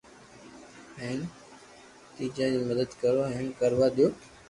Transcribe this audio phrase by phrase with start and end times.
[1.01, 1.19] ھين
[2.15, 4.09] شيجا ري مدد ڪرو ھين ڪروا ديئو